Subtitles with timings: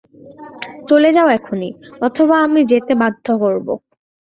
[0.89, 1.71] চলে যাও এখনই,
[2.01, 3.67] অথবা আমি যেতে বাধ্য করব।